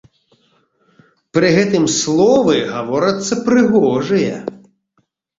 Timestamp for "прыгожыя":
3.49-4.35